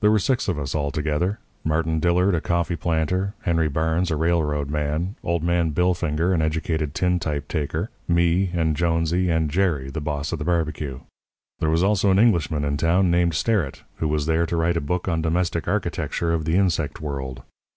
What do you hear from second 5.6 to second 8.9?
Billfinger, an educated tintype taker; me and